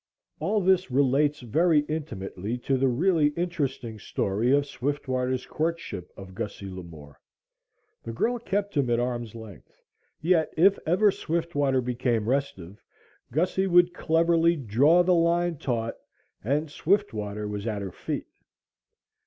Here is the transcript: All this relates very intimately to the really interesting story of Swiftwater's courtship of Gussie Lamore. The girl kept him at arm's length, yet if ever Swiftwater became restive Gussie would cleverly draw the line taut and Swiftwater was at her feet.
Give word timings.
All 0.39 0.61
this 0.61 0.89
relates 0.89 1.41
very 1.41 1.81
intimately 1.81 2.57
to 2.57 2.75
the 2.75 2.87
really 2.87 3.27
interesting 3.37 3.99
story 3.99 4.51
of 4.51 4.65
Swiftwater's 4.65 5.45
courtship 5.45 6.11
of 6.17 6.33
Gussie 6.33 6.71
Lamore. 6.71 7.17
The 8.01 8.11
girl 8.11 8.39
kept 8.39 8.75
him 8.75 8.89
at 8.89 8.99
arm's 8.99 9.35
length, 9.35 9.79
yet 10.19 10.51
if 10.57 10.79
ever 10.87 11.11
Swiftwater 11.11 11.81
became 11.81 12.27
restive 12.27 12.83
Gussie 13.31 13.67
would 13.67 13.93
cleverly 13.93 14.55
draw 14.55 15.03
the 15.03 15.13
line 15.13 15.57
taut 15.59 15.93
and 16.43 16.71
Swiftwater 16.71 17.47
was 17.47 17.67
at 17.67 17.83
her 17.83 17.91
feet. 17.91 18.25